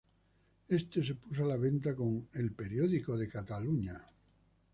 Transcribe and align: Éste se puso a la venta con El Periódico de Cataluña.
Éste 0.79 1.03
se 1.07 1.13
puso 1.13 1.43
a 1.45 1.49
la 1.49 1.57
venta 1.57 1.95
con 1.95 2.27
El 2.33 2.53
Periódico 2.53 3.15
de 3.15 3.29
Cataluña. 3.29 4.03